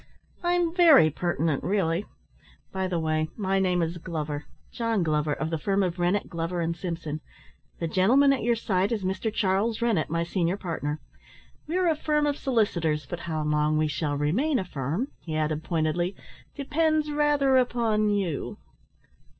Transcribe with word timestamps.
"I'm 0.41 0.73
very 0.73 1.11
pertinent, 1.11 1.63
really. 1.63 2.07
By 2.71 2.87
the 2.87 2.97
way, 2.97 3.29
my 3.37 3.59
name 3.59 3.83
is 3.83 3.99
Glover 3.99 4.45
John 4.71 5.03
Glover, 5.03 5.33
of 5.35 5.51
the 5.51 5.59
firm 5.59 5.83
of 5.83 5.99
Rennett, 5.99 6.27
Glover 6.27 6.59
and 6.59 6.75
Simpson. 6.75 7.21
The 7.77 7.87
gentleman 7.87 8.33
at 8.33 8.41
your 8.41 8.55
side 8.55 8.91
is 8.91 9.03
Mr. 9.03 9.31
Charles 9.31 9.79
Rennett, 9.79 10.09
my 10.09 10.23
senior 10.23 10.57
partner. 10.57 10.99
We 11.67 11.77
are 11.77 11.87
a 11.87 11.95
firm 11.95 12.25
of 12.25 12.35
solicitors, 12.39 13.05
but 13.05 13.19
how 13.19 13.43
long 13.43 13.77
we 13.77 13.87
shall 13.87 14.17
remain 14.17 14.57
a 14.57 14.65
firm," 14.65 15.09
he 15.19 15.35
added 15.35 15.63
pointedly, 15.63 16.15
"depends 16.55 17.11
rather 17.11 17.57
upon 17.57 18.09
you." 18.09 18.57